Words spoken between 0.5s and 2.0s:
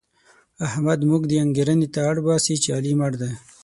احمد موږ دې انګېرنې ته